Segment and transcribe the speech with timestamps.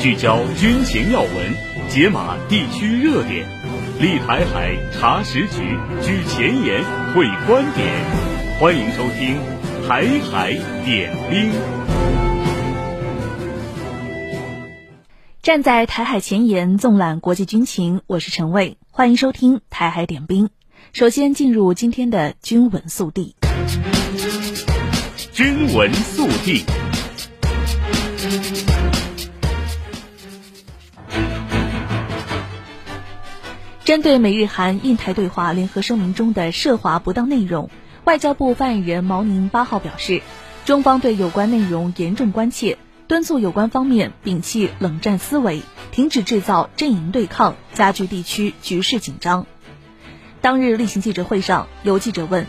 [0.00, 1.54] 聚焦军情要闻，
[1.90, 3.46] 解码地区热点，
[4.00, 7.86] 立台海查实局，居前沿会观点。
[8.58, 9.36] 欢迎收听
[9.86, 10.54] 《台海
[10.86, 11.52] 点兵》。
[15.42, 20.46] 站在台海前沿，纵览国际军情，我是陈卫，欢迎收听《台海点兵》。
[20.94, 23.36] 首先进入今天的军文速递。
[25.34, 26.64] 军文速递。
[33.90, 37.70] 针对美日韩印台对话联合声明中的涉华不当内容，
[38.04, 40.22] 外交部发言人毛宁八号表示，
[40.64, 49.44] 中方对有关内容严重关切，敦促有关方面摒弃冷战思维，停止制造阵营对抗，加剧地区局势紧张。
[50.40, 52.46] 当日例行记者会上，有记者问：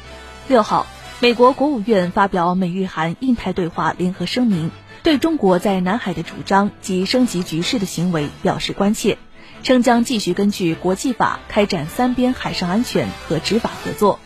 [0.48, 0.86] 六号，
[1.22, 4.70] 美国国务院发表美日韩印台对话联合声明，
[5.02, 9.18] 对中国在南海的主张及升级局势的行为表示关切。
[9.64, 14.20] 称将继续根据国际法开展三边海上安全和执法合作。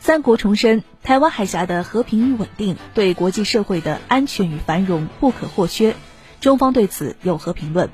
[0.00, 5.94] 三国重申，台湾海峡的和平与稳定对国际社会的安全与繁荣不可或缺。
[6.40, 7.90] 中方对此有何评论？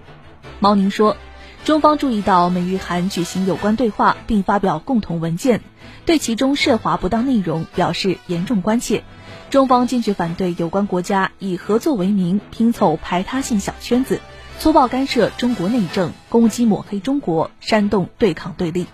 [0.61, 1.17] 毛宁说，
[1.65, 5.63] 中方注意到美日韩举行有关对话并发表共同文件，
[6.07, 9.03] 对其中涉华不当内容表示严重关切。
[9.51, 14.21] 中方坚决反对有关国家以合作为名拼凑排他性小圈子。
[14.59, 18.87] 粗暴干涉中国内政，攻击抹黑中国，煽动对抗对立。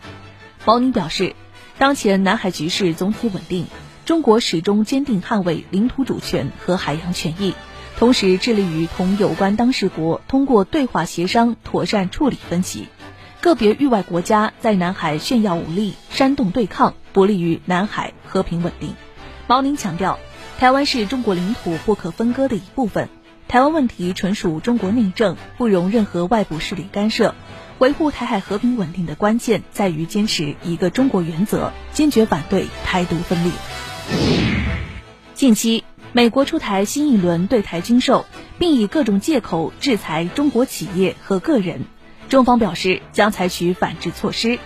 [0.65, 1.35] 毛宁表示，
[1.79, 3.67] 当前南海局势总体稳定，
[4.05, 7.55] 中国始终坚定捍卫领土主权和海洋权益，
[7.97, 12.89] 同时致力于同有关当事国通过对话协商妥善处理分歧。
[13.41, 18.95] 个别域外国家在南海炫耀武力、煽动对抗，不利于南海和平稳定。
[19.47, 20.19] 毛宁强调，
[20.59, 23.09] 台湾是中国领土不可分割的一部分。
[23.49, 27.35] 台湾问题纯属中国内政，不容任何外部势力干涉。
[27.79, 33.53] 维护台海和平稳定的关键在于坚持一个中国原则，坚决反对台独分裂。
[35.35, 38.25] 近期，美国出台新一轮对台军售，
[38.59, 41.85] 并以各种借口制裁中国企业和个人。
[42.29, 44.59] 中方表示将采取反制措施。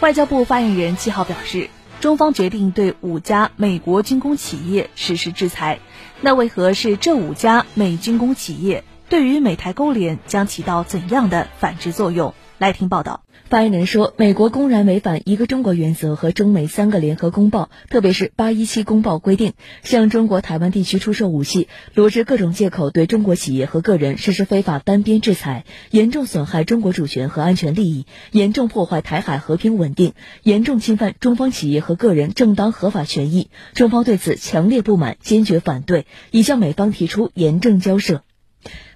[0.00, 1.70] 外交部发言人七号表示。
[2.00, 5.80] 中方决定对五家美国军工企业实施制裁，
[6.20, 8.82] 那为何是这五家美军工企业？
[9.08, 12.34] 对于美台勾连将起到怎样的反制作用？
[12.58, 13.22] 来听报道。
[13.48, 33.48] 发言人说，美国公然违反一个中国原则和中美三个联合公报，特别是八一七公报规定，向中国台湾地区出售武器，罗织各种借口对中国企业和个人实施非法单边制裁，严重损害中国主权和安全利益，严重破坏台海和平稳定，严重侵犯中方企业和个人正当合法权益。
[33.72, 38.22] 中方对此强烈不满，坚决反对，已向美方提出严正交涉。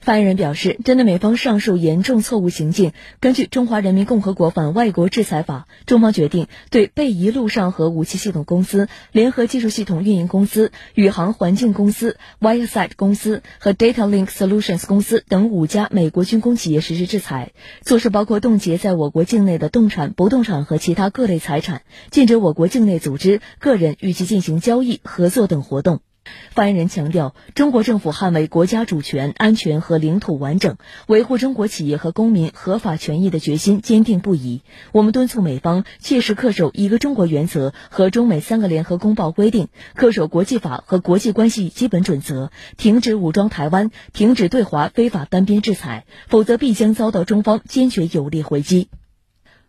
[0.02, 17.52] 发言人表示，针对美方上述严重错误行径，根据《中华人民共和国反外国制裁法》，中方决定对贝仪陆上和武器系统公司、联合技术系统运营公司、宇航环境公司、Viasat 公司和 Data Link Solutions 公司等五家美国军工企业实施制裁。
[17.82, 26.00] 措施包括冻结在我国境内的动产、不动产和其他各类财产，禁止我国境内组织、个人与其进行交易、合作等活动。
[26.50, 34.62] 发言人强调，中国政府捍卫国家主权、安全和领土完整，维护中国企业和公民合法权益的决心坚定不移。
[34.92, 48.88] 我们敦促美方切实恪守一个中国原则和中美三个联合公报规定，恪守国际法和国际关系基本准则，停止武装台湾，停止对华非法单边制裁，否则必将遭到中方坚决有力回击。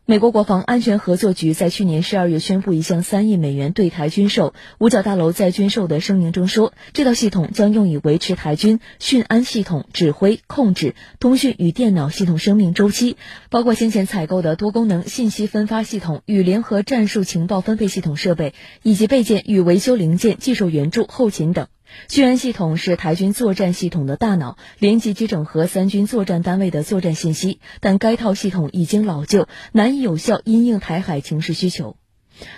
[0.05, 4.53] 美国国防安全合作局在去年十二月宣布一项三亿美元对台军售。
[4.77, 13.15] 五角大楼在军售的声明中说，这套系统将用以维持台军训安系统、指挥、控制、通讯与电脑系统生命周期，
[13.49, 21.67] 包括先前采购的多功能信息分发系统与联合战术情报分配系统设备，以及备件与维修零件、技术援助、后勤等。
[22.07, 31.97] 救援系统是台军作战系统的大脑，连接及整合三军作战单位的作战信息，但该套系统已经老旧，难以有效因应台海情势需求。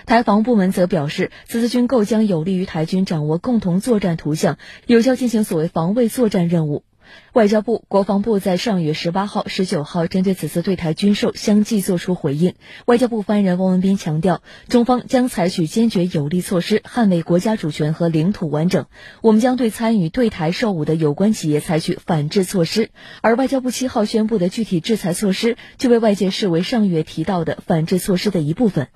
[0.06, 6.84] 台防部门则表示，此次军购将有利于台军掌握共同作战图像，有效进行所谓防卫作战任务。
[7.34, 12.56] 外交部、国防部在上月十八号、十九号针对此次对台军售相继作出回应。
[12.86, 18.86] 外交部发言人汪文斌强调，中方将采取坚决有力措施，捍卫国家主权和领土完整。
[19.22, 22.90] 我们将对参与对台售武的有关企业采取反制措施。
[23.22, 28.88] 而外交部七号宣布的具体制裁措施，就被外界视为上月提到的反制措施的一部分。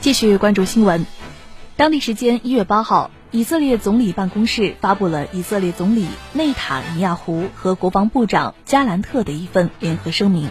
[0.00, 1.04] 继续关注新闻。
[1.76, 10.50] 当地时间一月八号，以色列总理办公室发布了以色列总理内塔尼亚胡和国防部长加兰特的一份联合声明。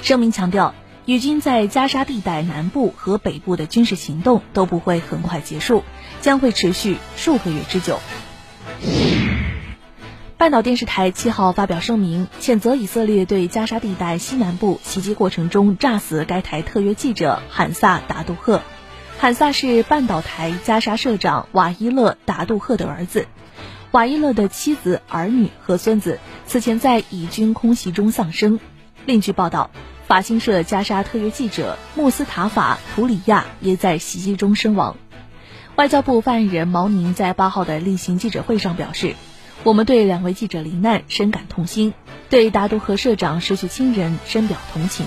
[0.00, 0.74] 声明强调，
[1.04, 5.84] 以军在加沙地带南部和北部的军事行动都不会很快结束，
[6.22, 8.00] 将会持续数个月之久。
[10.38, 18.62] 半岛电视台七号发表声明，谴责以色列对加沙地带西南部袭击过程中炸死该台特约记者罕萨达杜赫。
[19.18, 23.26] 罕萨是半岛台加沙社长瓦伊勒达杜赫的儿子。
[23.90, 28.60] 瓦伊勒的妻子、儿女和孙子此前在以军空袭中丧生。
[29.06, 29.70] 另据报道，
[30.06, 34.96] 法新社加沙特约记者穆斯塔法图里亚也在袭击中身亡。
[35.76, 39.14] 外交部发言人毛宁在八号的例行记者会上表示。
[39.62, 41.94] 我们对两位记者罹难深感痛心，
[42.28, 45.06] 对达杜赫社长失去亲人深表同情。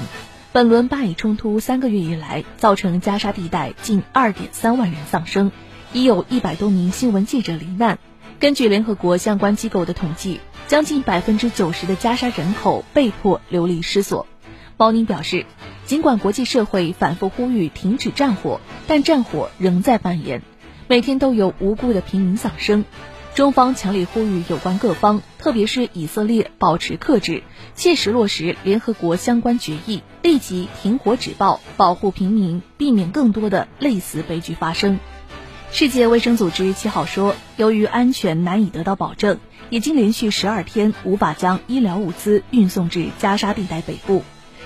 [0.58, 5.52] 本轮巴以冲突三个月以来，造成加沙地带近二点三万人丧生，
[5.94, 8.00] 已有一百多名新闻记者罹难。
[8.40, 14.26] 根据联合国相关机构的统计，将近百分之九十的加沙人口被迫流离失所。
[14.78, 15.46] 毛宁表示，
[15.86, 20.42] 尽管国际社会反复呼吁停止战火，但战火仍在蔓延，
[20.88, 22.84] 每天都有无辜的平民丧生。
[23.36, 27.44] 中方强烈呼吁有关各方，特别是以色列，保持克制，
[27.78, 35.00] 切实落实联合国相关决议，立即停火止暴，保护平民，避免更多的类似悲剧发生。
[35.72, 39.38] 世界卫生组织七号说，由于安全难以得到保证，
[39.70, 44.24] 已经连续十二天无法将医疗物资运送至加沙地带北部。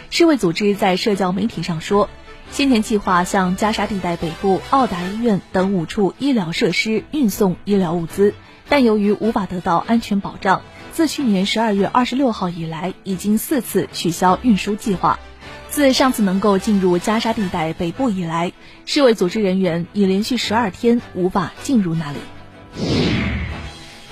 [0.09, 2.07] 世卫组织在社交媒体上说，
[2.49, 8.33] 先前计划向加沙地带北部奥达医院等五处医疗设施运送医疗物资。
[8.69, 10.61] 但由于无法得到安全保障，
[10.93, 15.19] 自去年十二月二十六号以来，已经四次取消运输计划。
[15.69, 18.51] 自上次能够进入加沙地带北部以来，
[18.85, 22.17] 世卫组织人员已连续十二天无法进入那里。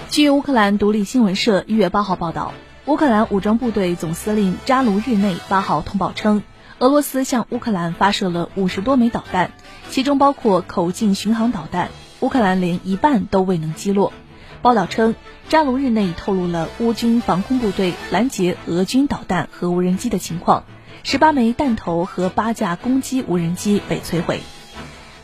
[0.10, 2.54] 据乌克兰独立新闻社一月八号报道，
[2.86, 6.44] 乌克兰武装部队总司令扎卢日内八号通报称，
[6.80, 9.52] 俄罗斯向乌克兰发射了五十多枚导弹，
[9.90, 11.90] 其中包括口径巡航导弹，
[12.22, 14.14] 乌克兰连一半都未能击落。
[14.62, 15.16] 报道称，
[15.48, 20.66] 扎卢日内透露了乌军防空部队拦截俄军导弹和无人机的情况，
[21.04, 24.42] 十八枚弹头和八架攻击无人机被摧毁。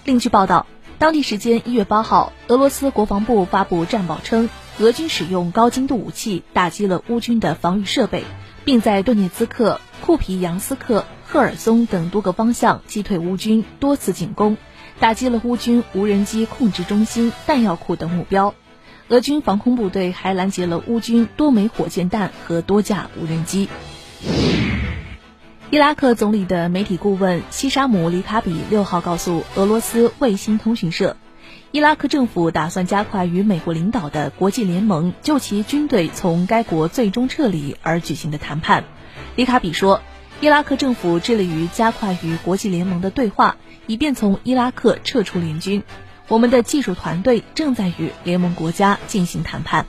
[0.06, 0.68] 另据报道，
[1.00, 4.50] 当地时间一月八号，俄罗斯国防部发布战报称，
[4.80, 8.24] 俄军使用高精度武器打击了乌军的防御设备，
[8.64, 14.56] 并在顿涅茨克、库皮扬斯克、赫尔松等多个方向击退乌军多次进攻，
[15.02, 18.54] 打击了乌军无人机控制中心、弹药库等目标。
[19.08, 23.70] 俄军防空部队还拦截了乌军多枚火箭弹和多架无人机。
[25.70, 31.18] 伊拉克总理的媒体顾问西沙姆·里卡比六号告诉俄罗斯卫星通讯社，
[31.72, 38.86] 伊拉克政府打算加快与美国领导的国际联盟就其军队从该国最终撤离而举行的谈判。
[39.36, 40.02] 里卡比说，
[40.42, 45.84] 伊拉克政府致力于加快与国际联盟的对话，以便从伊拉克撤出联军。
[46.28, 49.86] 我们的技术团队正在与联盟国家进行谈判。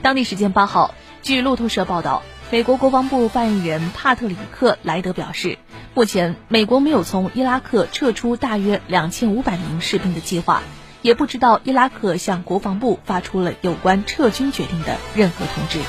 [0.00, 5.58] 当地时间八号，据路透社报道，美国国防部发言人帕特里克莱德表示，
[5.92, 10.62] 目前美国没有从伊拉克撤出大约两千五百名士兵的计划，
[11.02, 15.80] 也不知道伊拉克向国防部发出了有关撤军决定的任何通知。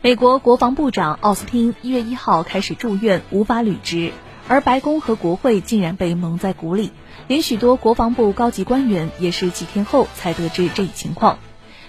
[0.00, 4.12] 美国国防部长奥斯汀一月一号开始住院，无法履职。
[4.52, 6.90] 而白宫和国会竟然被蒙在鼓里，
[7.26, 11.38] 连许多国防部高级官员也是几天后才得知这一情况。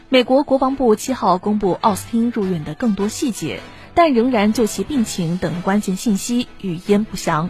[0.08, 3.60] 美国国防部七号公布奥斯汀入院的更多细节，
[3.96, 7.50] 但仍然就其病情等关键信息语焉不详。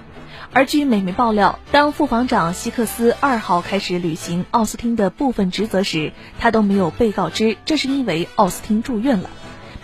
[0.51, 9.29] 而据美媒爆料，当副防长希克斯二号开始履行奥斯汀的部分职责时，他都没有被告知，这是因为奥斯汀住院了。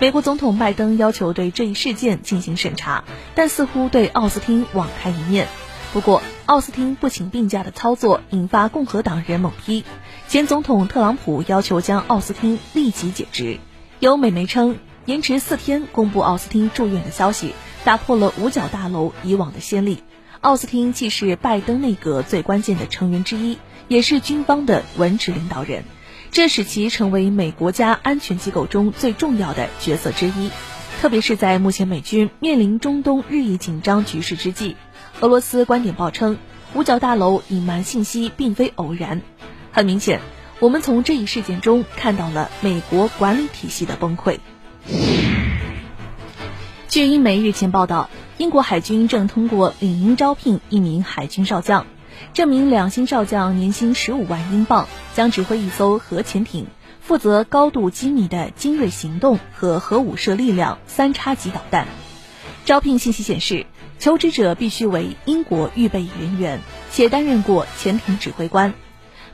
[0.01, 3.03] 美国总统拜登要求对这一事件进行审查，
[3.35, 5.49] 但似乎对奥斯汀网开一面。
[5.91, 9.83] 不过，奥斯汀不请病假的操作引发共和党人猛批，
[10.29, 13.59] 前总统特朗普要求将奥斯汀立即解职。
[13.99, 17.53] 有美媒称，延迟四天公布奥斯汀住院的消息，
[17.83, 20.01] 打破了五角大楼以往的先例。
[20.39, 23.57] 奥斯汀既是拜登内阁最关键的成员之一，
[23.89, 25.83] 也是军方的文职领导人。
[26.31, 30.51] 这使其成为美国家安全机构中最重要的角色之一，
[31.01, 34.75] 特别是在目前美军面临中东日益紧张局势之际。
[35.21, 36.37] 俄罗斯观点报称，
[36.73, 39.21] 五角大楼隐瞒信息并非偶然。
[39.71, 40.21] 很明显，
[40.59, 44.37] 我们从这一事件中看到了美国管理体系的崩溃。
[46.87, 51.85] 据英媒日前报道，英国海军正通过领英招聘一名海军少将。
[52.33, 56.67] 这名两星少将年薪十五万英镑，将指挥一艘核潜艇，
[57.01, 61.87] 负责高度机密的精锐行动和核武射力量三叉戟导弹。
[62.65, 63.65] 招聘信息显示，
[63.97, 66.59] 求职者必须为英国预备人员，
[66.91, 68.73] 且担任过潜艇指挥官。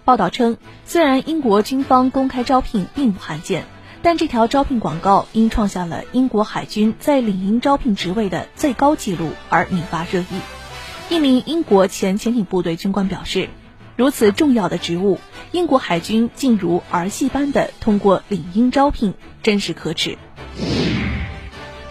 [0.05, 3.65] 报道称，虽然英国军方公开招聘并不罕见，
[4.01, 10.64] 但这条招聘广告因创下了英国海军在领英招聘职位的最高纪录而引发热议。
[11.07, 13.49] 一名英国前潜艇部队军官表示
[13.95, 15.19] ：“如此重要的职务，
[15.51, 20.17] 英国海军竟如儿戏般的通过领英招聘，真是可耻。”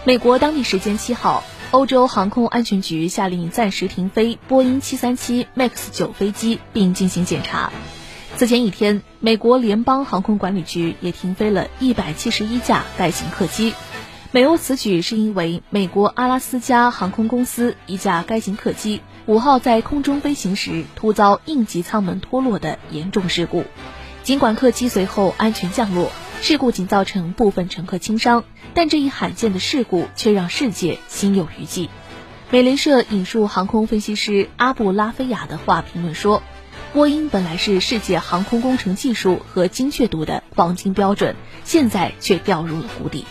[0.03, 7.71] 美国当地时间七号，欧洲航空安全局下令暂时停飞波音737 MAX 九飞机，并进行检查。
[8.35, 13.73] 此前一天，美国联邦航空管理局也停飞了一百七十一架该型客机。
[14.35, 23.63] 美欧此举是因为美国阿拉斯加航空公司一架该型客机五号在空中飞行时突遭应急舱门脱落的严重事故。
[24.23, 26.11] 尽管客机随后安全降落，
[26.41, 31.89] 事故仅造成部分乘客轻伤，但这一罕见的事故却让世界心有余悸。
[32.51, 36.43] 美联社引述航空分析师阿布拉菲亚的话评论说。
[36.91, 43.25] 波音本来是世界航空工程技术和精确度的黄金标准，现在却掉入了谷底。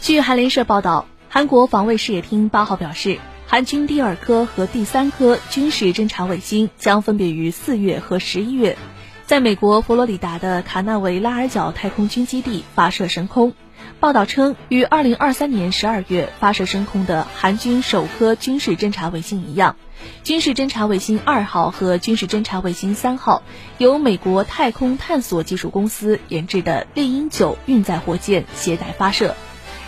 [0.00, 8.78] 据韩联社报道，韩国防卫事业厅八号表示，韩军第二颗和第三颗军事侦察卫星将分别于四月和十一月，
[9.26, 13.52] 在美国佛罗里达的卡纳维拉尔角太空军基地发射升空。
[14.00, 19.76] 报道称，与二零二三年十二月发射升空的韩军首颗军事侦察卫星一样。
[20.24, 23.42] 军事侦察卫星二号和军事侦察卫星三号
[23.76, 29.36] 由美国太空探索技术公司研制的猎鹰九运载火箭携带发射。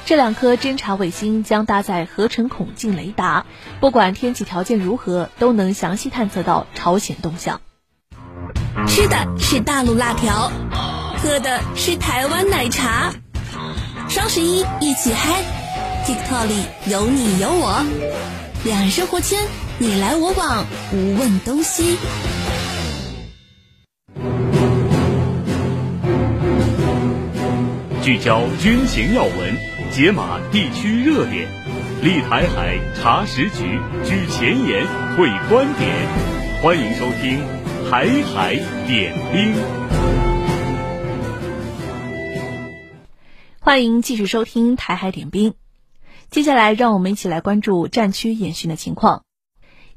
[0.04, 3.46] 这两颗侦察卫星将搭载合成孔径雷达，
[3.80, 7.60] 不管天气条件如何，都能详细探测到朝鲜动向。
[8.88, 10.50] 吃的是大陆辣条，
[11.18, 13.12] 喝的是台湾奶茶。
[14.08, 15.42] 双十一一起嗨
[16.04, 17.82] ，TikTok 里有你有我，
[18.64, 19.38] 两人生活圈。
[19.78, 21.96] 你来我往，无问东西。
[28.02, 29.56] 聚焦军情要闻，
[29.92, 31.46] 解码地区热点，
[32.02, 36.08] 立台海查实局，举前沿会观点。
[36.62, 37.38] 欢迎收听
[37.90, 38.54] 《台海
[38.86, 39.54] 点兵》。
[43.60, 45.50] 欢迎继续收听《台海点兵》。
[46.30, 49.24] 接下来，让我们一起来关注战区演训的情况。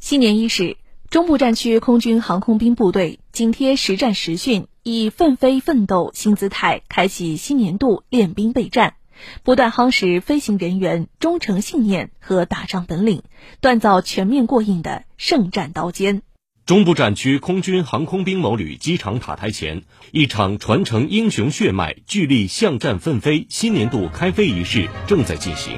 [0.02, 0.76] 新年伊始，
[1.10, 8.96] 中部战区空军航空兵部队紧贴实战实训，以奋飞奋斗新姿态开启新年度练兵备战，
[9.44, 13.24] 不断夯实飞行人员忠诚信念和打仗本领，
[13.62, 16.22] 锻造全面过硬的胜战刀尖。
[16.66, 25.78] 中部战区空军航空兵某旅机场塔台前，一场传承英雄血脉、聚力向战奋飞新年度开飞仪式正在进行。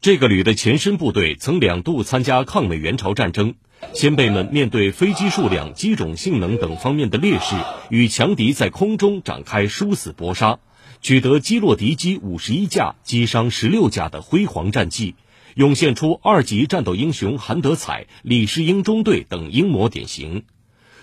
[0.00, 3.54] 这个旅的前身部队曾两度参加抗美援朝战争，
[3.92, 7.56] 先辈们面对飞机数量、机种性能等方面的劣势，
[7.90, 10.58] 与强敌在空中展开殊死搏杀，
[11.00, 15.14] 取得击落敌机五十一架、击伤十六架的辉煌战绩，
[15.54, 20.44] 涌现出二级战斗英雄韩德采、李世英中队等英模典型。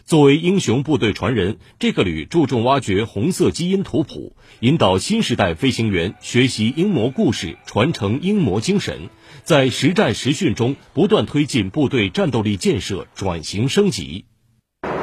[0.05, 9.09] 作为英雄部队传人，这个旅注重挖掘红色基因图谱，引导新时代飞行员学习英模故事，传承英模精神，
[9.45, 14.25] 在实战实训中不断推进部队战斗力建设转型升级。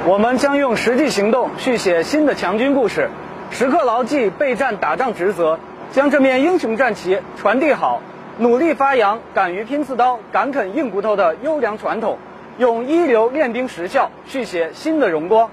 [0.05, 3.09] 我们将用实际行动续写新的强军故事，
[3.53, 5.61] 时刻牢记备战打仗职责，
[5.93, 8.03] 将这面英雄战旗传递好，
[8.41, 12.19] 努力发扬敢于拼刺刀、敢啃硬骨头的优良传统。
[12.59, 15.53] 用一流练兵实效续写新的荣光。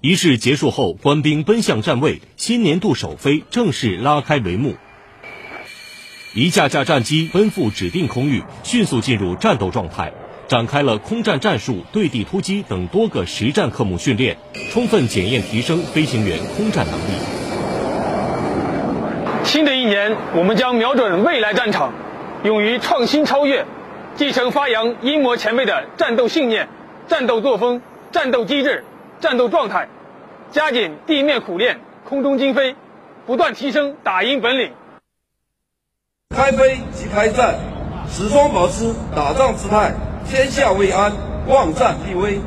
[0.00, 4.74] 仪式结束后，官兵奔向站位，新年度首飞正式拉开帷幕。
[6.34, 10.10] 一架架战机奔赴指定空域，迅速进入战斗状态，
[10.48, 14.38] 展开了空战战术、对地突击等多个实战科目训练，
[14.70, 17.12] 充分检验提升飞行员空战能力。
[19.44, 21.92] 新的一年，我们将瞄准未来战场，
[22.44, 23.66] 勇于创新超越。
[24.14, 26.68] 继承发扬英模前辈的战斗信念、
[27.08, 28.84] 战斗作风、战斗机制、
[29.20, 29.88] 战斗状态，
[30.50, 32.74] 加紧地面苦练、空中精飞，
[33.26, 34.72] 不断提升打赢本领。
[36.34, 37.58] 开飞即开战，
[38.10, 39.94] 始终保持打仗姿态，
[40.26, 41.12] 天下未安，
[41.46, 42.40] 望战必危。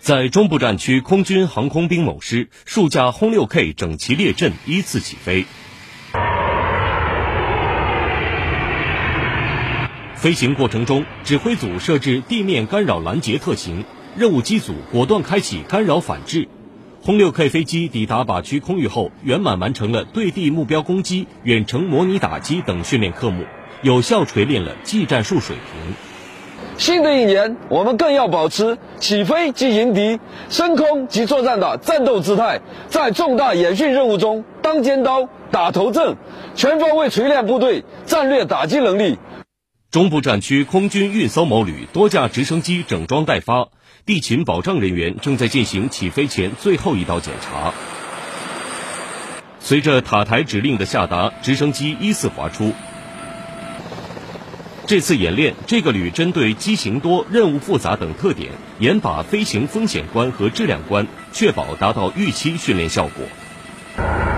[0.00, 5.44] 在中部战区空军航空兵某师，数架轰六 K 整齐列阵，依次起飞。
[10.14, 13.84] 飞行过程中，指挥组设置地面干扰拦截特型，
[14.16, 16.48] 任务机组果断开启干扰反制。
[17.08, 23.44] 轰六 K 飞机抵达靶区空域后，圆满完成了对地目标攻击、远程模拟打击等训练科目，
[23.80, 25.94] 有效锤炼了技战术水平。
[26.76, 36.14] 新的一年，我们更要保持起飞即迎敌、升空即作战的战斗姿态，在重大演训任务中当尖刀、打头阵，
[36.54, 39.16] 全方位锤炼部队战略打击能力。
[39.90, 43.68] 中部战区空军运搜某旅多架直升机整装待发，
[44.08, 47.74] 地勤保障人员正在进行起飞前最后一道检查。
[49.60, 52.72] 随着塔台指令的下达，直升机依次滑出。
[54.86, 63.26] 这次演练，这个旅针对机型多、任务复杂等特点，严把飞行风险关和质量关，确保达到预期训练效果。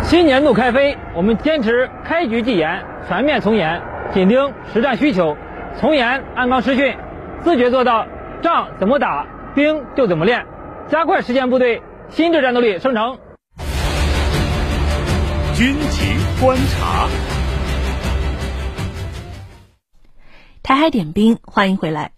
[0.03, 3.81] 新年度开飞，我们坚持开局即严，全面从严。
[4.13, 5.37] 紧盯实战需求，
[5.79, 6.97] 从严按纲施训，
[7.45, 8.09] 自觉做到
[8.43, 10.47] 仗怎么打，兵就怎么练，
[10.89, 13.19] 加快实现部队新质战斗力生成。
[15.57, 17.09] 军情观察，
[20.63, 22.13] 台海点兵，欢迎回来。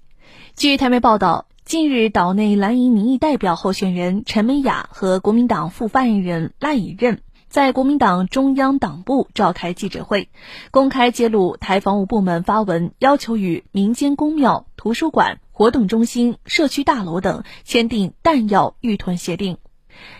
[0.56, 7.20] 据台媒报道，近日岛内蓝营民意代表候选人陈美雅和国民党副发言人赖以任。
[7.48, 10.30] 在国民党中央党部召开记者会，
[10.70, 19.58] 公开揭露台防务部门发文要求与民间公庙、图书馆、活动中心、社区大楼等签订弹药预囤协定。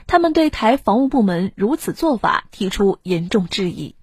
[0.07, 3.97] 他们对台防务部门如此做法提出严重质疑。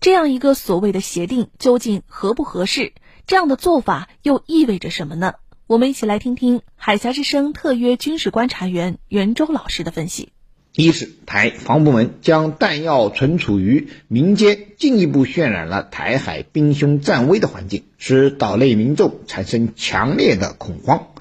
[0.00, 2.92] 这样一个所谓的协定究竟合不合适？
[3.26, 5.34] 这样的做法又意味着什么呢？
[5.66, 10.32] 我们一起来听听海峡之声特约军事观察员袁周老师的分析。
[10.78, 21.14] 一是台防部门将弹药存储于民间，进一步渲染了台海兵凶战危的环境，使岛内民众产生强烈的恐慌；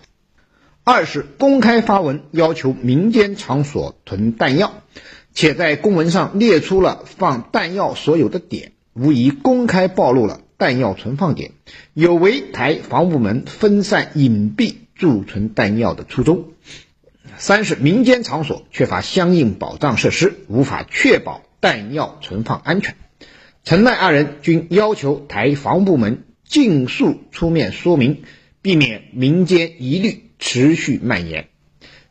[0.83, 4.73] 二是公开发文要求民间场所囤弹药，
[5.33, 11.51] 且在公文上列出了放弹药所有的点，无疑公开暴露了弹药存放点，
[11.93, 16.43] 有违台防部门分散隐蔽贮存弹药的初衷。
[17.37, 22.95] 三是民间场所缺乏相应保障设施，无法确保弹药存放安全。
[23.63, 28.23] 陈赖二人均要求台防部门尽速出面说明，
[28.61, 31.47] 避免民间疑虑持续蔓延。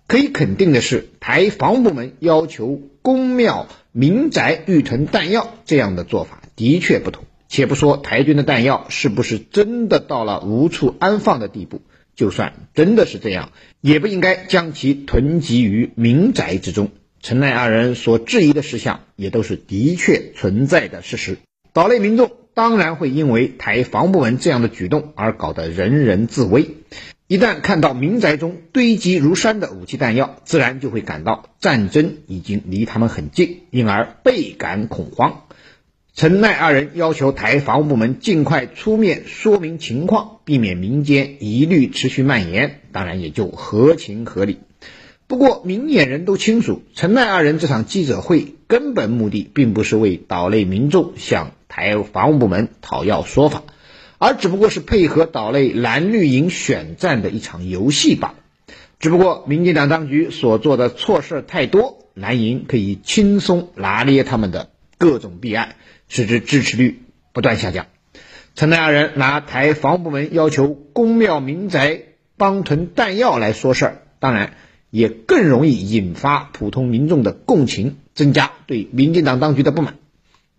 [0.06, 7.24] 可以肯定的是，台防部门要求公庙、民宅预存弹药这样的做法的确不妥。
[7.46, 11.82] 且不说台军的弹药是不是真的到了无处安放的地步。
[12.14, 13.50] 就算真的是这样，
[13.80, 16.90] 也不应该将其囤积于民宅之中。
[17.20, 21.38] 陈赖二人所质疑的事项，也都是的确存在的事实。
[21.72, 26.70] 岛内民众当然会因为台防部门这样的举动而搞得人人自危。
[27.26, 35.43] 一旦看到民宅中堆积如山的武器弹药，自然就会感到战争已经离他们很近，因而倍感恐慌。
[36.16, 44.60] 陈赖二人要求台防务部门尽快出面说明情况，避免民间疑虑持续蔓延，当然也就合情合理。
[45.26, 53.64] 不过，明眼人都清楚，陈赖二人这场记者会根本目的并不是为岛内民众向台防务部门讨要说法，
[54.18, 58.34] 而只不过是配合岛内蓝绿营选战的一场游戏罢了。
[59.00, 65.74] 只不过，民进党当局所做的错事太多，蓝营可以轻松拿捏他们的各种弊案。
[66.14, 67.86] 使之支持率不断下降。
[68.54, 72.02] 陈赖二人拿台防部门要求公庙民宅
[72.36, 74.54] 帮囤弹药来说事儿，当然
[74.90, 79.96] 也更容易引发普通民众的共情，增加对民进党当局的不满。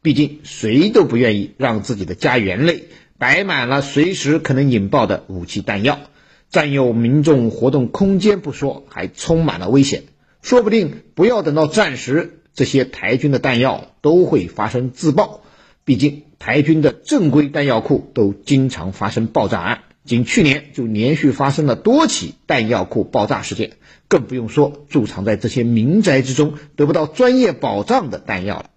[0.02, 2.84] 毕竟谁都不愿意让自己的家园内
[3.18, 6.02] 摆满了随时可能引爆的武器弹药，
[6.50, 10.04] 占用民众活动空间不说，还充满了危险。
[10.42, 12.42] 说不定不要等到战时。
[12.58, 15.42] 这些台军的弹药都会发生自爆，
[15.86, 23.74] 毕竟台军的正规弹药库都经常发生爆炸案，仅去年就连续发生了多起弹药库爆炸事件，
[24.08, 28.72] 更不用说贮藏在这些民宅之中得不到专业保障的弹药了。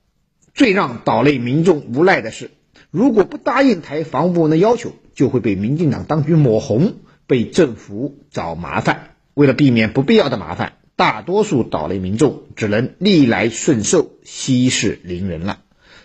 [0.52, 2.50] 最让岛内民众无奈的是，
[2.90, 9.14] 如果不答应台防务部门的要求，就会被民进党当局抹红，被政府找麻烦。
[9.32, 10.74] 为了避免不必要的麻烦。
[10.96, 15.60] 大多数岛内民众只能逆来顺受，息事宁人了。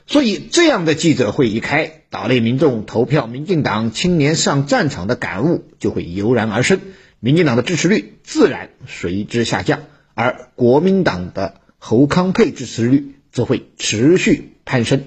[0.06, 6.80] 所以这样的记者会一开，岛内民众投票民进党青年上战场的感悟就会油然而生，
[7.20, 15.06] 民进党的支持率自然随之下降，而国民党的侯康沛支持率则会持续攀升。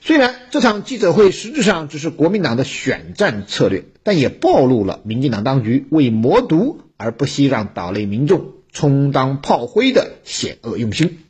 [0.00, 11.20] 虽然这场记者会实质上只是国民党的选战策略，但也暴露了民进党当局为魔毒而不惜让岛内民众充当炮灰的险恶用心。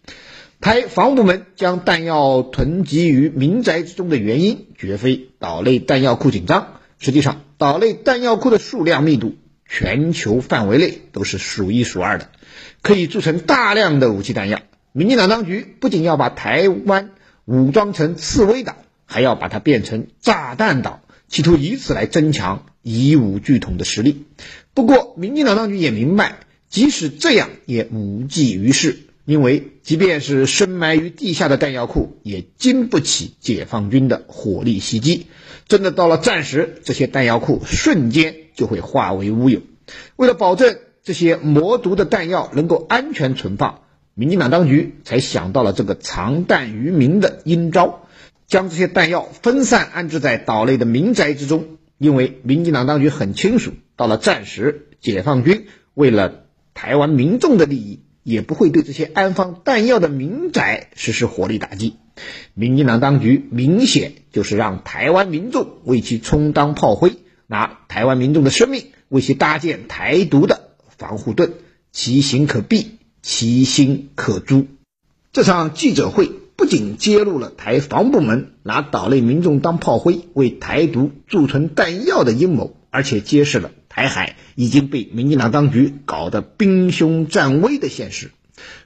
[0.61, 9.37] 台防务部门将弹药囤积于民宅之中的原因，绝非岛内弹药库紧张，实际上岛内弹药库的数量密度，
[9.69, 12.31] 全球范围内都是数一数二的，
[12.83, 14.61] 可以贮存大量的武器弹药。
[14.93, 17.11] 民进党当局不仅要把台湾
[17.45, 24.25] 武装成刺猬岛，还要把它变成炸弹岛，企图以此来增强以武拒统的实力。
[24.73, 26.39] 不过，民进党当局也明白，
[26.71, 35.27] 即使这样也无济于事，因为即便是深埋于地下的弹药库，也经不起解放军的火力袭击。
[35.67, 39.63] 真的到了战时，这些弹药库瞬间就会化为乌有。
[40.15, 43.81] 为了保证这些魔毒的弹药能够安全存放，
[44.15, 48.07] 民进党当局才想到了这个藏弹于民的阴招，
[48.47, 51.65] 将这些弹药分散安置在岛内的民宅之中。
[51.99, 61.95] 因为民进党当局很清楚，到了战时，解放军为了台湾民众的利益，也不会对这些安放弹药的民宅实施火力打击。
[62.55, 67.13] 民进党当局明显就是让台湾民众为其充当炮灰，
[67.47, 71.53] 拿台湾民众的生命为其搭建台独的防护盾，
[71.93, 72.99] 其行可避。
[73.29, 74.69] 其心可诛。
[75.33, 88.31] 这场记者会不仅揭露了台防部门拿岛内民众当炮灰，为台独贮存弹药的阴谋，而且揭示了台海已经被民进党当局搞得兵凶战危的现实。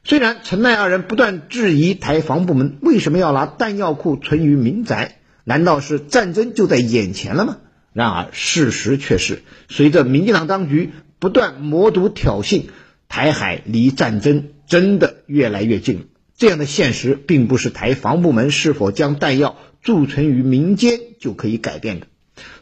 [0.04, 7.58] 虽然陈赖二人不断质疑台防部门为什么要拿弹药库存于民宅，难道是战争就在眼前了吗？
[7.92, 12.66] 然而事实却是，随着民进党当局不断谋独挑衅。
[13.08, 22.06] 台海离战争真的越来越近，这样的现实并不是台防部门是否将弹药贮存于民间就可以改变的。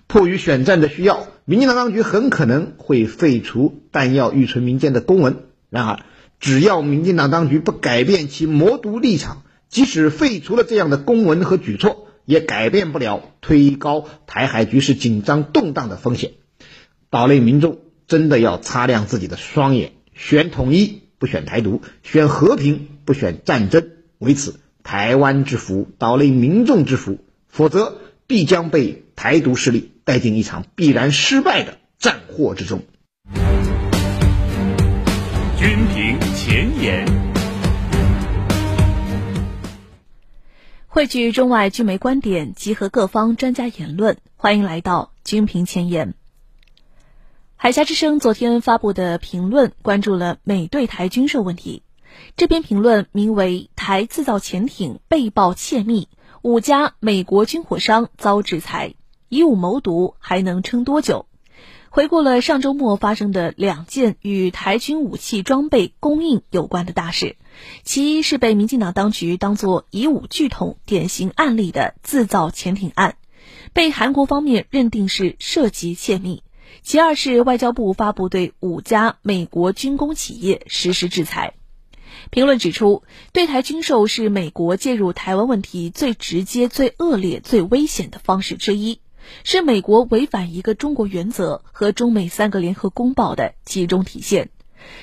[0.06, 5.44] 迫于选战的需要，民进党当局很可能会废除弹药预存民间的公文。
[5.70, 6.00] 然而，
[6.40, 16.32] 只要民进党当局不改变其谋独立场，即使废除了这样的公文和举措，也改变不了推高台海局势紧张动荡的风险。
[17.08, 19.92] 岛内民众真的要擦亮自己的双眼。
[20.12, 32.84] 选统一不选台独，选和平不选战争，为此台湾之福，岛内民众之福，否则必将被台独势力带进一场必然失败的战祸之中。
[35.58, 37.04] 军评前沿，
[40.86, 46.14] 汇聚中外军媒观点，集合各方专家言论，欢迎来到军评前沿。
[47.56, 51.82] 海峡之声昨天发布的评论关注了美对台军售问题。
[52.36, 56.06] 这篇评论名为《台制造潜艇被曝窃密，
[56.42, 58.94] 五家美国军火商遭制裁，
[59.28, 61.26] 以武谋独还能撑多久？
[61.90, 67.36] 回顾了上周末发生的两件与台军武器装备供应有关的大事，
[67.82, 73.16] 其一是被民进党当局当作以武拒统典型案例的自造潜艇案，
[73.72, 76.42] 被韩国方面认定是涉及窃密。
[76.82, 81.54] 其二是外交部发布对五家美国军工企业实施制裁。
[82.30, 89.00] 评论指出，对台军售是美国介入台湾问题最直接、最恶劣、最危险的方式之一，
[89.44, 94.50] 是美国违反一个中国原则和中美三个联合公报的集中体现。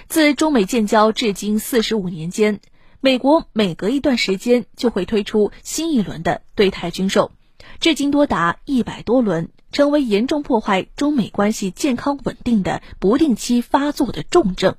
[0.07, 2.59] 自中美建交至今四十五年间，
[3.01, 7.31] 美国每隔一段时间就会推出新一轮的对台军售，
[7.79, 9.49] 至今多达一百多轮。
[9.71, 14.77] 成为严重破坏中美关系健康稳定的不定期发作的重症。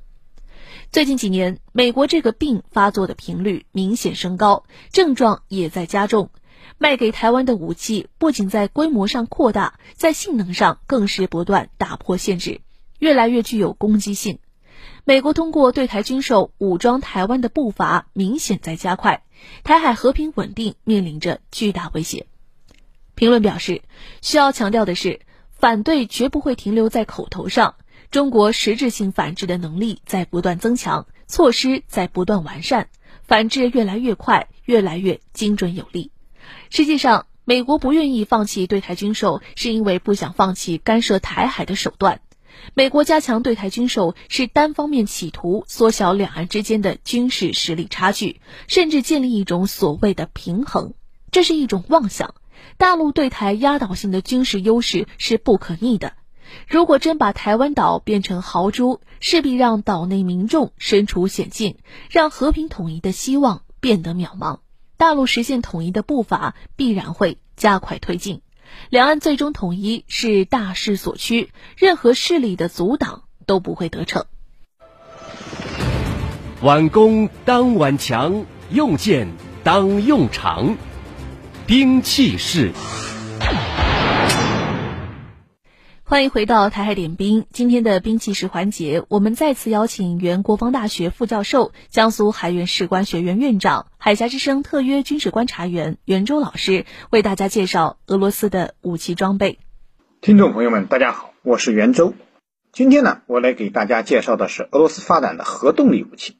[0.90, 6.30] 最近几年，美国这个病发作的频率明显升高，症状也在加重。
[6.78, 12.60] 卖给台湾的武器不仅在规模上扩大，在性能上更是不断打破限制，
[12.98, 14.38] 越来越具有攻击性。
[15.04, 19.22] 美国通过对台军售武装台湾的步伐明显在加快，
[19.64, 22.26] 台海和平稳定面临着巨大威胁。
[23.14, 23.82] 评论表示，
[24.20, 25.20] 需要强调的是，
[25.52, 27.76] 反对绝不会停留在口头上。
[28.10, 32.88] 中国实质性反制的能力在不断增强，措施在不断完善，
[33.22, 36.10] 反制越来越快，越来越精准有力。
[36.70, 42.20] 实际上，美国不愿意放弃对台军售，是因为不想放弃干涉台海的手段。
[42.74, 50.94] 美国加强对台军售，是单方面企图缩小两岸之间的军事实力差距，甚至建立一种所谓的平衡，
[51.30, 52.35] 这是一种妄想。
[52.78, 56.14] 大陆对台压倒性的军事优势是不可逆的。
[56.68, 61.76] 如果真把台湾岛变成豪猪，势必让岛内民众身处险境，
[62.11, 64.59] 让和平统一的希望变得渺茫。
[64.96, 68.40] 大陆实现统一的步伐必然会加快推进。
[68.90, 74.26] 两岸最终统一是大势所趋，任何势力的阻挡都不会得逞。
[76.62, 79.28] 挽弓当挽强，用箭
[79.62, 80.76] 当用长，
[81.66, 82.72] 兵器是。
[86.09, 87.47] 欢迎回到台海点兵。
[87.51, 99.59] 今天的兵器式环节，我们再次邀请原国防大学副教授、江苏海员士官学院院长、海峡之声特约军事观察员袁周老师，为大家介绍俄罗斯的武器装备。
[100.21, 102.14] 听众朋友们，大家好，我是袁周。
[102.71, 106.37] 今天呢，我来给大家介绍的是俄罗斯发展的核动力武器。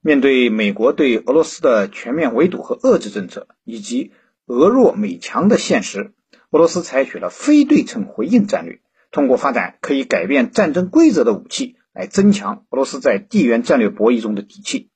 [0.00, 4.12] 面对美国对俄罗斯的全面围堵和遏制政策，以及
[4.46, 6.14] 俄弱美强的现实，
[6.48, 8.80] 俄罗斯采取了非对称回应战略。
[9.14, 14.90] 通过发展可以改变战争规则的武器，来增强俄罗斯在地缘战略博弈中的底气。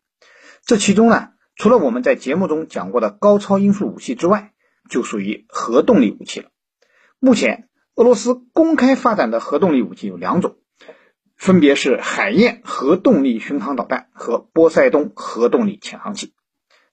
[0.64, 4.54] 这其中呢，除了我们在节目中讲过的高超音速武器之外，
[4.90, 6.50] 就属于核动力武器了。
[7.20, 10.56] 目前，俄罗斯公开发展的核动力武器有两种，
[11.36, 16.34] 分别是海燕核动力巡航导弹和波塞冬核动力潜航器。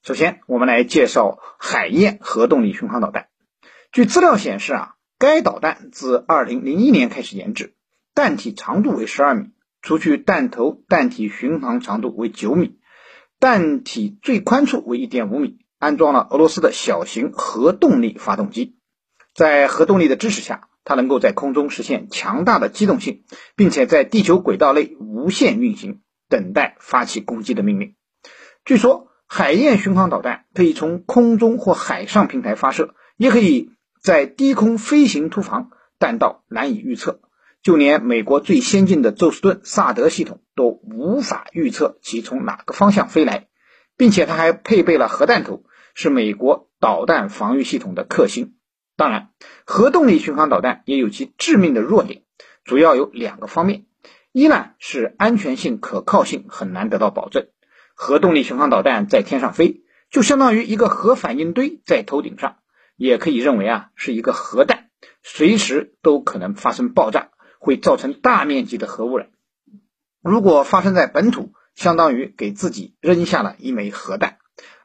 [0.04, 3.26] 首先，我们来介绍海燕核动力巡航导弹。
[3.90, 4.92] 据资料显示啊。
[5.18, 7.74] 该导弹自2001年开始研制，
[8.14, 9.50] 弹体长度为12米，
[9.80, 12.78] 除去弹头，弹体巡航长度为9米，
[13.40, 18.76] 弹体最宽处为1.5米，安装了俄罗斯的小型核动力发动机。
[19.34, 23.24] 在核动力的支持下，它能够在空中实现强大的机动性，
[23.54, 27.94] 并且在地球轨道内无限运行，等待发起攻击的命令。
[28.66, 33.70] 据说，海燕巡航导弹可以从空中或海上平台发射，也可以。
[34.06, 37.18] 在低空飞行突防，弹道难以预测，
[37.60, 43.48] 就连美国最先进的宙斯盾萨德系统都无法预测其从哪个方向飞来，
[43.96, 48.54] 并且它还配备了核弹头，是美国导弹防御系统的克星。
[48.96, 49.30] 当然，
[49.64, 52.22] 核动力巡航导弹也有其致命的弱点，
[52.62, 53.86] 主要有两个方面：
[54.30, 57.48] 一呢是安全性、可靠性很难得到保证，
[57.96, 62.58] 核动力巡航导弹在天上飞，就相当于一个核反应堆在头顶上。
[62.96, 64.88] 也可以认为啊，是一个核弹，
[65.22, 69.30] 随时都可能发生爆炸，会造成大面积的核污染。
[70.22, 74.38] 如果发生在本土，相当于给自己扔下了一枚核弹。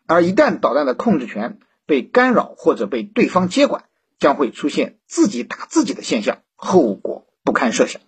[0.06, 3.86] 而一旦导弹的控制权被干扰或者被对方接管，
[4.20, 8.02] 将会出现自己打自己的现象，后果不堪设想。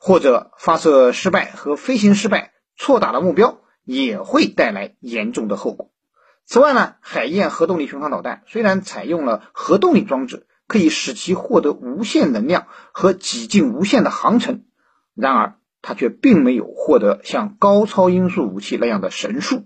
[0.00, 5.91] 或者发射失败和飞行失败，错打了目标，也会带来严重的后果。
[6.44, 14.64] 此外呢，海燕核动力巡航导弹虽然采用了核动力装置，可以使其获得无限能量和几近无限的航程，
[15.14, 19.64] 然而它却并没有获得像高超音速武器那样的神速。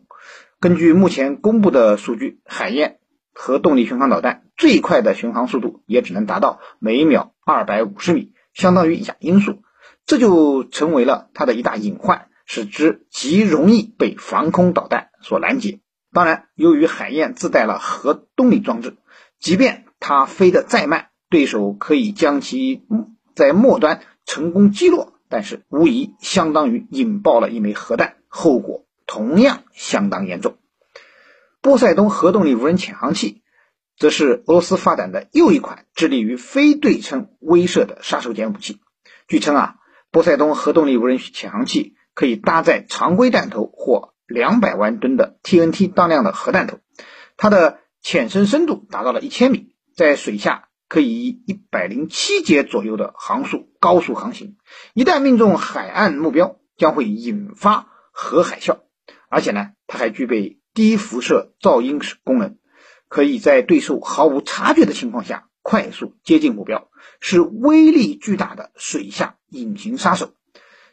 [0.60, 2.98] 根据目前公布的数据，海燕
[3.34, 9.62] 核动力巡航导弹最快的巡航速度也只能达到每秒二百五十米，相当于亚音速，
[10.06, 15.80] 这就成为了它的一大隐患，使之极容易被防空导弹所拦截。
[16.16, 18.96] 当然，由于海燕自带了核动力装置，
[19.38, 22.86] 即便它飞得再慢，对手可以将其
[23.34, 30.56] 在末端成功击落，但是无疑相当于引爆了一枚核弹，后果同样相当严重。
[31.60, 33.42] 波塞冬核动力无人潜航器，
[33.98, 38.80] 则是俄罗斯发展的又一款致力于非对称威慑的杀手锏武器。
[39.28, 39.74] 据称啊，
[40.10, 46.78] 波塞冬核动力无人潜航器可以搭载常规弹头或两百万吨的 TNT 当量的核弹头，
[47.36, 54.56] 它的潜深深度达到了一千米，在水下可以以一百零七节左右的航速高速航行。
[54.94, 58.78] 一旦命中海岸目标，将会引发核海啸。
[59.28, 62.56] 而且呢，它还具备低辐射噪音功能，
[63.08, 66.88] 可以在对手毫无察觉的情况下快速接近目标，
[67.20, 70.32] 是威力巨大的水下隐形杀手。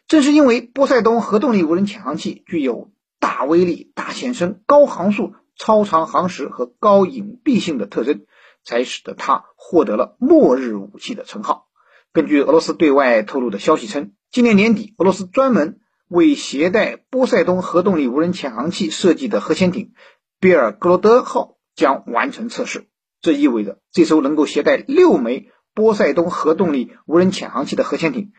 [0.08, 2.92] 正是因为波塞冬核动力无人潜航器具有
[3.24, 8.26] 大威力、大潜深、高航速、超长航时和高隐蔽性的特征，
[8.66, 11.70] 才使得它获得了“末日武器”的称号。
[12.12, 19.94] 根据俄罗斯对外透露的消息称，今年年底，俄罗斯专门为携带波塞冬核动力无人潜航器设计的核潜艇
[20.42, 22.90] “比尔格罗德号”将完成测试。
[23.22, 28.34] 这意味着，这艘能够携带六枚波塞冬核动力无人潜航器的核潜艇，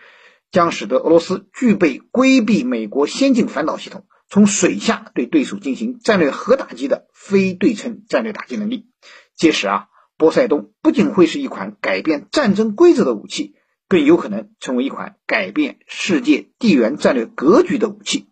[0.51, 4.05] 将使得俄罗斯具备规避美国先进反导系统。
[4.29, 8.89] 从水下对对手进行战略核打击的非对称战略打击能力，
[9.37, 13.55] 届时啊，波塞冬不仅会是一款改变战争规则的武器，
[13.89, 18.27] 更有可能成为一款改变世界地缘战略格局的武器。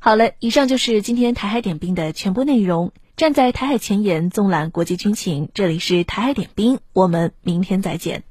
[0.00, 2.92] 好了，以上就是今天台海点兵的全部内容。
[3.16, 5.50] 站在台海前沿，纵览国际军情。
[5.52, 8.29] 这里是台海点兵，我们明天再见。